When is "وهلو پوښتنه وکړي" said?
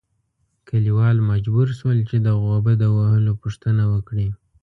2.95-4.27